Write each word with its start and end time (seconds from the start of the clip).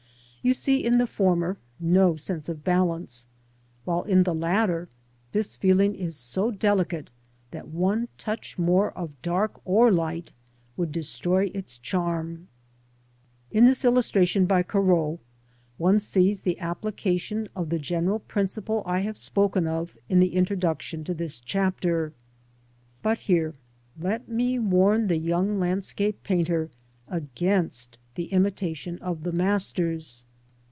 You 0.43 0.55
see 0.55 0.83
in 0.83 0.97
the 0.97 1.05
former 1.05 1.57
no 1.79 2.15
sense 2.15 2.49
of 2.49 2.63
balance, 2.63 3.27
while 3.85 4.01
in 4.01 4.23
the 4.23 4.33
latter 4.33 4.89
this 5.33 5.55
feeling 5.55 5.93
is 5.93 6.15
so 6.15 6.49
delicate 6.49 7.11
that 7.51 7.67
one 7.67 8.07
touch 8.17 8.57
more 8.57 8.89
of 8.97 9.21
dark 9.21 9.61
or 9.65 9.91
light 9.91 10.31
would 10.75 10.91
destroy 10.91 11.51
its 11.53 11.77
charm. 11.77 12.47
In 13.51 13.65
this 13.65 13.85
illustration 13.85 14.47
by 14.47 14.63
Corot 14.63 15.19
one 15.77 15.99
sees 15.99 16.41
the 16.41 16.57
application 16.59 17.47
of 17.55 17.69
the 17.69 17.77
general 17.77 18.17
principle 18.17 18.81
I 18.83 19.01
have 19.01 19.17
spoken 19.19 19.67
of 19.67 19.95
in 20.09 20.19
the 20.19 20.33
introduction 20.33 21.03
to 21.03 21.13
this 21.13 21.39
chapter. 21.39 22.13
But 23.03 23.19
here 23.19 23.53
let 23.95 24.27
me 24.27 24.57
warn 24.57 25.05
the 25.07 25.17
young 25.19 25.59
landscape 25.59 26.23
painter 26.23 26.71
against 27.07 27.99
the 28.15 28.25
imitation 28.33 28.97
of 29.03 29.21
the 29.21 29.31
Masters. 29.31 30.23